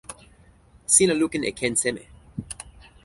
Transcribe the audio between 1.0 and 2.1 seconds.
lukin e ken seme?